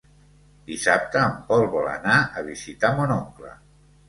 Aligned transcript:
Dissabte 0.69 1.21
en 1.25 1.35
Pol 1.51 1.67
vol 1.75 1.91
anar 1.91 2.17
a 2.41 2.43
visitar 2.49 2.93
mon 3.03 3.15
oncle. 3.19 3.55